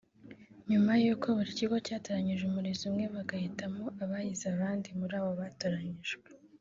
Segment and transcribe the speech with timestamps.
[0.71, 6.27] nyuma y’uko buri kigo cyatoranyije umurezi umwe bagahitamo abahize abandi muri abo batoranijwe